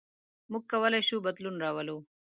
[0.51, 1.97] موږ کولی شو بدلون راولو.